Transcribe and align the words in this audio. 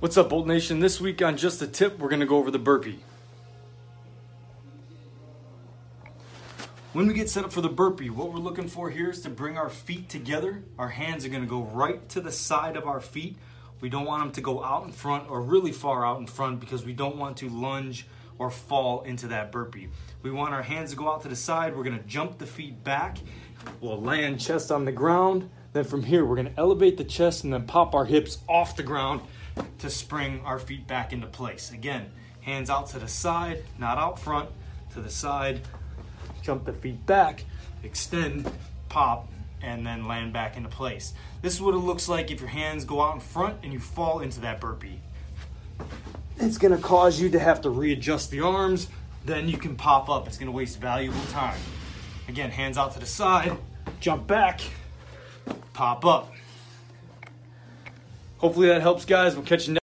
What's 0.00 0.16
up, 0.16 0.30
Bolt 0.30 0.46
Nation? 0.46 0.80
This 0.80 0.98
week 0.98 1.20
on 1.20 1.36
Just 1.36 1.60
a 1.60 1.66
Tip, 1.66 1.98
we're 1.98 2.08
going 2.08 2.20
to 2.20 2.26
go 2.26 2.38
over 2.38 2.50
the 2.50 2.58
burpee. 2.58 3.00
When 6.94 7.06
we 7.06 7.12
get 7.12 7.28
set 7.28 7.44
up 7.44 7.52
for 7.52 7.60
the 7.60 7.68
burpee, 7.68 8.08
what 8.08 8.32
we're 8.32 8.38
looking 8.38 8.66
for 8.66 8.88
here 8.88 9.10
is 9.10 9.20
to 9.20 9.28
bring 9.28 9.58
our 9.58 9.68
feet 9.68 10.08
together. 10.08 10.62
Our 10.78 10.88
hands 10.88 11.26
are 11.26 11.28
going 11.28 11.42
to 11.42 11.46
go 11.46 11.64
right 11.64 12.08
to 12.08 12.22
the 12.22 12.32
side 12.32 12.78
of 12.78 12.86
our 12.86 13.02
feet. 13.02 13.36
We 13.82 13.90
don't 13.90 14.06
want 14.06 14.22
them 14.22 14.32
to 14.32 14.40
go 14.40 14.64
out 14.64 14.86
in 14.86 14.92
front 14.92 15.28
or 15.28 15.42
really 15.42 15.70
far 15.70 16.06
out 16.06 16.18
in 16.18 16.26
front 16.26 16.60
because 16.60 16.82
we 16.82 16.94
don't 16.94 17.18
want 17.18 17.36
to 17.36 17.50
lunge 17.50 18.06
or 18.38 18.50
fall 18.50 19.02
into 19.02 19.26
that 19.26 19.52
burpee. 19.52 19.90
We 20.22 20.30
want 20.30 20.54
our 20.54 20.62
hands 20.62 20.92
to 20.92 20.96
go 20.96 21.12
out 21.12 21.20
to 21.24 21.28
the 21.28 21.36
side. 21.36 21.76
We're 21.76 21.84
going 21.84 21.98
to 21.98 22.06
jump 22.06 22.38
the 22.38 22.46
feet 22.46 22.82
back. 22.82 23.18
We'll 23.82 24.00
land 24.00 24.40
chest 24.40 24.72
on 24.72 24.86
the 24.86 24.92
ground. 24.92 25.50
Then 25.74 25.84
from 25.84 26.04
here, 26.04 26.24
we're 26.24 26.36
going 26.36 26.54
to 26.54 26.58
elevate 26.58 26.96
the 26.96 27.04
chest 27.04 27.44
and 27.44 27.52
then 27.52 27.66
pop 27.66 27.94
our 27.94 28.06
hips 28.06 28.38
off 28.48 28.76
the 28.76 28.82
ground 28.82 29.20
to 29.78 29.90
spring 29.90 30.40
our 30.44 30.58
feet 30.58 30.86
back 30.86 31.12
into 31.12 31.26
place. 31.26 31.70
Again, 31.70 32.10
hands 32.40 32.70
out 32.70 32.88
to 32.88 32.98
the 32.98 33.08
side, 33.08 33.64
not 33.78 33.98
out 33.98 34.18
front, 34.18 34.48
to 34.94 35.00
the 35.00 35.10
side. 35.10 35.60
Jump 36.42 36.64
the 36.64 36.72
feet 36.72 37.04
back, 37.06 37.44
extend, 37.82 38.50
pop, 38.88 39.28
and 39.62 39.86
then 39.86 40.06
land 40.06 40.32
back 40.32 40.56
into 40.56 40.68
place. 40.68 41.12
This 41.42 41.54
is 41.54 41.60
what 41.60 41.74
it 41.74 41.78
looks 41.78 42.08
like 42.08 42.30
if 42.30 42.40
your 42.40 42.48
hands 42.48 42.84
go 42.84 43.00
out 43.00 43.14
in 43.14 43.20
front 43.20 43.58
and 43.62 43.72
you 43.72 43.78
fall 43.78 44.20
into 44.20 44.40
that 44.40 44.60
burpee. 44.60 45.00
It's 46.38 46.56
gonna 46.56 46.78
cause 46.78 47.20
you 47.20 47.28
to 47.30 47.38
have 47.38 47.60
to 47.62 47.70
readjust 47.70 48.30
the 48.30 48.40
arms, 48.40 48.88
then 49.24 49.48
you 49.48 49.58
can 49.58 49.76
pop 49.76 50.08
up. 50.08 50.26
It's 50.26 50.38
gonna 50.38 50.50
waste 50.50 50.80
valuable 50.80 51.20
time. 51.30 51.58
Again, 52.28 52.50
hands 52.50 52.78
out 52.78 52.94
to 52.94 53.00
the 53.00 53.06
side, 53.06 53.56
jump 54.00 54.26
back, 54.26 54.60
pop 55.74 56.04
up. 56.04 56.32
Hopefully 58.40 58.68
that 58.68 58.80
helps, 58.80 59.04
guys. 59.04 59.36
We'll 59.36 59.44
catch 59.44 59.68
you 59.68 59.74
next 59.74 59.78